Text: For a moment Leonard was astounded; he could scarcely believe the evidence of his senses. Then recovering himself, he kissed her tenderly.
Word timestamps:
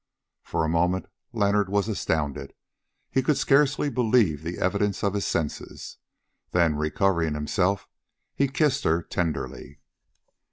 For 0.41 0.65
a 0.65 0.67
moment 0.67 1.05
Leonard 1.31 1.69
was 1.69 1.87
astounded; 1.87 2.55
he 3.11 3.21
could 3.21 3.37
scarcely 3.37 3.87
believe 3.87 4.41
the 4.41 4.57
evidence 4.57 5.03
of 5.03 5.13
his 5.13 5.27
senses. 5.27 5.97
Then 6.49 6.75
recovering 6.75 7.35
himself, 7.35 7.87
he 8.33 8.47
kissed 8.47 8.83
her 8.83 9.03
tenderly. 9.03 9.79